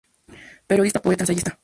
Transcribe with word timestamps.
Periodista, 0.67 0.99
poeta, 0.99 1.23
ensayista. 1.23 1.55